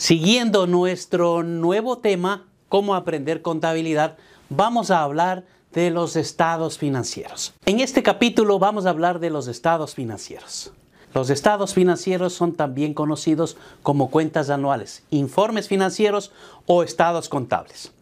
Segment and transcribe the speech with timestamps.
[0.00, 4.16] siguiendo nuestro nuevo tema, cómo aprender contabilidad,
[4.48, 7.52] vamos a hablar de los estados financieros.
[7.66, 10.72] En este capítulo vamos a hablar de los estados financieros.
[11.12, 16.32] Los estados financieros son también conocidos como cuentas anuales, informes financieros
[16.64, 17.92] o estados contables.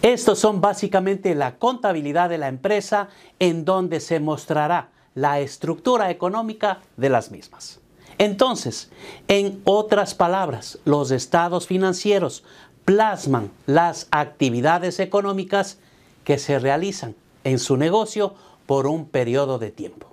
[0.00, 3.08] Estos son básicamente la contabilidad de la empresa
[3.40, 7.80] en donde se mostrará la estructura económica de las mismas.
[8.18, 8.90] Entonces,
[9.28, 12.44] en otras palabras, los estados financieros
[12.84, 15.78] plasman las actividades económicas
[16.24, 18.34] que se realizan en su negocio
[18.66, 20.08] por un periodo de tiempo.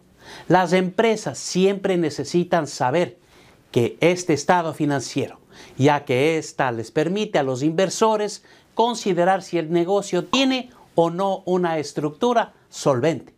[0.48, 3.18] Las empresas siempre necesitan saber
[3.72, 5.40] que este estado financiero,
[5.78, 8.44] ya que ésta les permite a los inversores
[8.74, 13.34] considerar si el negocio tiene o no una estructura solvente.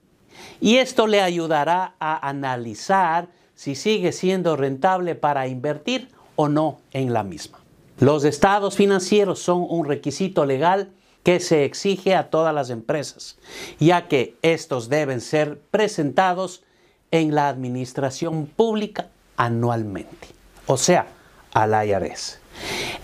[0.59, 7.13] Y esto le ayudará a analizar si sigue siendo rentable para invertir o no en
[7.13, 7.59] la misma.
[7.99, 10.91] Los estados financieros son un requisito legal
[11.23, 13.37] que se exige a todas las empresas,
[13.79, 16.63] ya que estos deben ser presentados
[17.11, 20.27] en la administración pública anualmente,
[20.65, 21.07] o sea,
[21.53, 22.39] al IRS.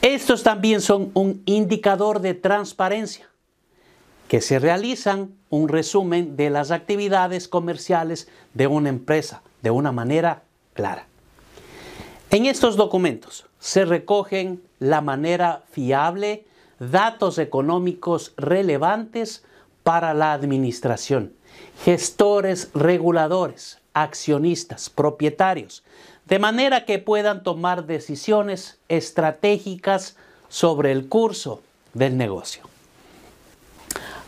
[0.01, 3.29] Estos también son un indicador de transparencia,
[4.27, 10.43] que se realizan un resumen de las actividades comerciales de una empresa de una manera
[10.73, 11.05] clara.
[12.31, 16.45] En estos documentos se recogen la manera fiable,
[16.79, 19.43] datos económicos relevantes
[19.83, 21.33] para la administración,
[21.83, 25.83] gestores reguladores, accionistas, propietarios,
[26.25, 30.15] de manera que puedan tomar decisiones estratégicas
[30.47, 31.61] sobre el curso
[31.93, 32.63] del negocio.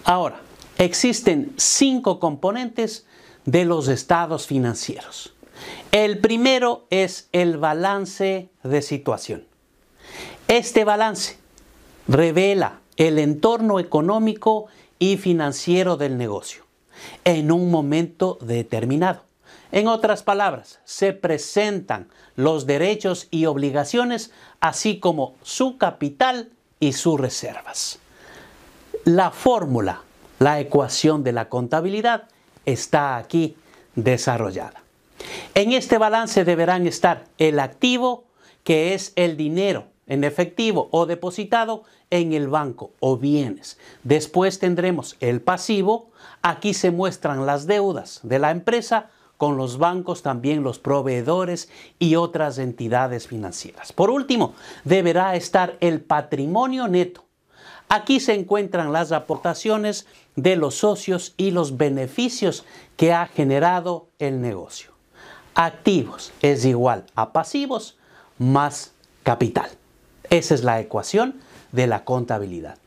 [0.03, 0.41] Ahora,
[0.77, 3.06] existen cinco componentes
[3.46, 5.34] de los estados financieros.
[5.91, 9.46] El primero es el balance de situación.
[10.47, 11.38] Este balance
[12.07, 14.68] revela el entorno económico
[15.00, 16.66] y financiero del negocio
[17.24, 19.24] en un momento determinado.
[19.72, 27.19] En otras palabras, se presentan los derechos y obligaciones, así como su capital y sus
[27.19, 28.00] reservas.
[29.06, 30.01] La fórmula,
[30.40, 32.28] la ecuación de la contabilidad,
[32.66, 33.55] está aquí
[33.95, 34.83] desarrollada.
[35.53, 38.25] En este balance deberán estar el activo,
[38.63, 43.77] que es el dinero en efectivo o depositado en el banco o bienes.
[44.03, 46.11] Después tendremos el pasivo.
[46.41, 52.16] Aquí se muestran las deudas de la empresa con los bancos, también los proveedores y
[52.16, 53.91] otras entidades financieras.
[53.91, 57.25] Por último, deberá estar el patrimonio neto.
[57.89, 60.05] Aquí se encuentran las aportaciones
[60.35, 62.66] de los socios y los beneficios
[62.97, 64.91] que ha generado el negocio
[65.55, 67.97] activos es igual a pasivos
[68.38, 69.69] más capital.
[70.29, 71.39] Esa es la ecuación
[71.71, 72.77] de la contabilidad.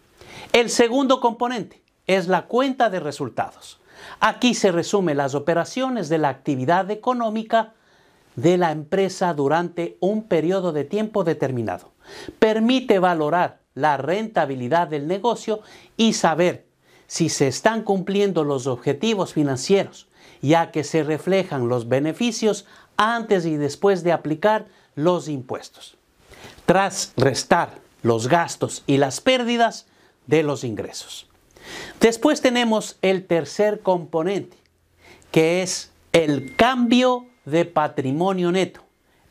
[0.53, 3.81] El segundo componente es la cuenta de resultados.
[4.21, 7.73] Aquí se resumen las operaciones de la actividad económica
[8.37, 11.93] de la empresa durante un periodo de tiempo determinado.
[12.39, 15.61] Permite valorar la rentabilidad del negocio
[15.97, 16.67] y saber
[17.07, 20.09] si se están cumpliendo los objetivos financieros
[20.45, 25.97] ya que se reflejan los beneficios antes y después de aplicar los impuestos,
[26.67, 29.87] tras restar los gastos y las pérdidas
[30.27, 31.29] de los ingresos.
[31.99, 34.59] Después tenemos el tercer componente,
[35.31, 38.83] que es el cambio de patrimonio neto.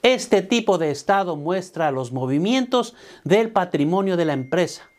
[0.01, 2.93] Este tipo de estado muestra los movimientos
[3.23, 4.89] del patrimonio de la empresa.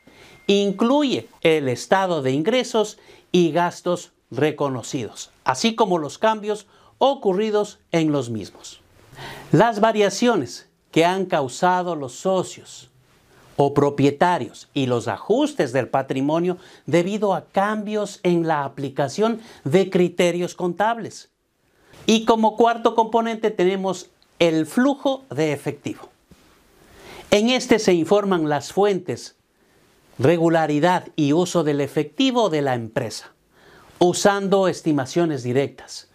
[0.46, 2.98] Incluye el estado de ingresos
[3.30, 6.66] y gastos reconocidos, así como los cambios
[6.98, 8.80] ocurridos en los mismos.
[9.52, 12.90] Las variaciones que han causado los socios
[13.56, 16.56] o propietarios y los ajustes del patrimonio
[16.86, 21.33] debido a cambios en la aplicación de criterios contables.
[22.06, 26.08] Y como cuarto componente tenemos el flujo de efectivo.
[27.30, 29.36] En este se informan las fuentes,
[30.18, 33.34] regularidad y uso del efectivo de la empresa
[33.98, 36.08] usando estimaciones directas.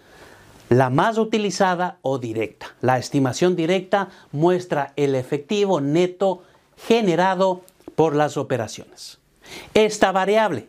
[0.69, 2.75] La más utilizada o directa.
[2.81, 6.44] La estimación directa muestra el efectivo neto
[6.88, 7.62] generado
[7.95, 9.18] por las operaciones.
[9.74, 10.68] Esta variable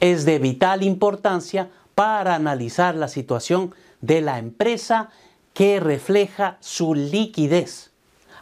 [0.00, 5.08] es de vital importancia para analizar la situación de la empresa
[5.54, 7.90] que refleja su liquidez.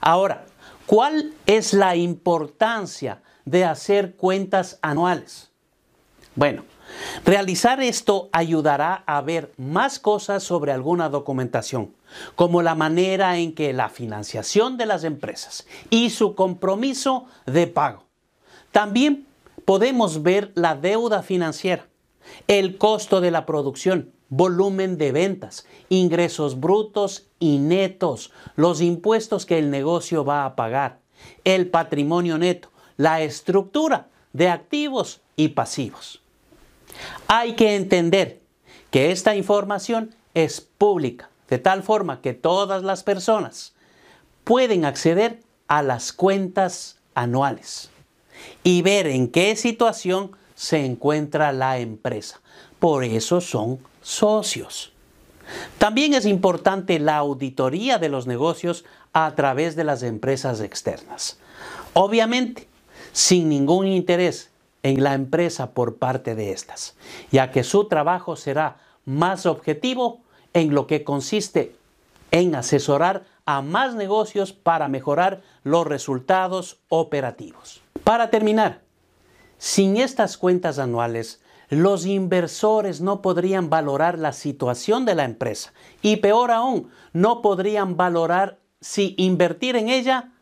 [0.01, 0.45] Ahora,
[0.87, 5.53] ¿cuál es la importancia de hacer cuentas anuales?
[6.35, 6.65] Bueno,
[7.25, 11.95] realizar esto ayudará a ver más cosas sobre alguna documentación,
[12.35, 18.03] como la manera en que la financiación de las empresas y su compromiso de pago.
[18.73, 19.29] También
[19.65, 21.87] podemos ver la deuda financiera,
[22.49, 29.59] el costo de la producción, volumen de ventas, ingresos brutos y netos, los impuestos que
[29.59, 31.01] el negocio va a pagar,
[31.45, 36.23] el patrimonio neto, la estructura de activos y pasivos.
[37.29, 38.41] Hay que entender
[38.91, 43.75] que esta información es pública, de tal forma que todas las personas
[44.45, 47.91] pueden acceder a las cuentas anuales
[48.63, 50.33] y ver en qué situación
[50.65, 52.41] se encuentra la empresa.
[52.79, 54.95] Por eso son socios.
[55.77, 61.39] También es importante la auditoría de los negocios a través de las empresas externas.
[61.93, 62.67] Obviamente,
[63.13, 64.51] sin ningún interés
[64.83, 66.97] en la empresa por parte de estas,
[67.31, 70.23] ya que su trabajo será más objetivo
[70.55, 71.77] en lo que consiste
[72.31, 77.83] en asesorar a más negocios para mejorar los resultados operativos.
[78.03, 78.84] Para terminar,
[79.59, 81.41] sin estas cuentas anuales,
[81.71, 85.73] los inversores no podrían valorar la situación de la empresa
[86.03, 90.33] y peor aún, no podrían valorar si invertir en ella,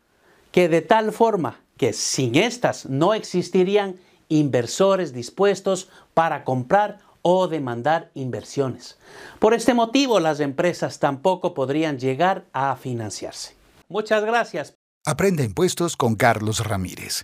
[0.51, 3.95] que de tal forma que sin estas no existirían
[4.29, 8.97] inversores dispuestos para comprar o demandar inversiones.
[9.39, 13.55] Por este motivo, las empresas tampoco podrían llegar a financiarse.
[13.87, 14.75] Muchas gracias.
[15.05, 17.23] Aprende impuestos con Carlos Ramírez,